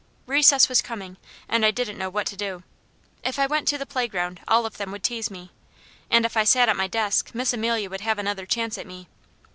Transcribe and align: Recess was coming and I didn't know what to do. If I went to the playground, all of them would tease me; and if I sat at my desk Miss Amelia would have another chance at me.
Recess 0.25 0.67
was 0.67 0.81
coming 0.81 1.17
and 1.47 1.63
I 1.63 1.69
didn't 1.69 1.99
know 1.99 2.09
what 2.09 2.25
to 2.25 2.35
do. 2.35 2.63
If 3.23 3.37
I 3.37 3.45
went 3.45 3.67
to 3.67 3.77
the 3.77 3.85
playground, 3.85 4.41
all 4.47 4.65
of 4.65 4.77
them 4.77 4.91
would 4.91 5.03
tease 5.03 5.29
me; 5.29 5.51
and 6.09 6.25
if 6.25 6.35
I 6.35 6.43
sat 6.43 6.67
at 6.69 6.75
my 6.75 6.87
desk 6.87 7.35
Miss 7.35 7.53
Amelia 7.53 7.87
would 7.87 8.01
have 8.01 8.17
another 8.17 8.47
chance 8.47 8.79
at 8.79 8.87
me. 8.87 9.07